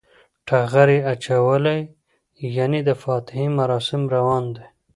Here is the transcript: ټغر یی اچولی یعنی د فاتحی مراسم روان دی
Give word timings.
ټغر 0.47 0.87
یی 0.95 0.99
اچولی 1.13 1.79
یعنی 2.57 2.79
د 2.87 2.89
فاتحی 3.03 3.45
مراسم 3.59 4.01
روان 4.15 4.43
دی 4.55 4.65